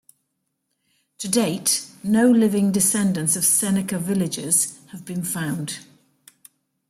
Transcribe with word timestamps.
To 1.19 1.27
date, 1.29 1.85
no 2.03 2.27
living 2.27 2.71
descendants 2.71 3.35
of 3.35 3.45
Seneca 3.45 3.99
Villagers 3.99 4.79
have 4.87 5.05
been 5.05 5.23
found. 5.23 5.77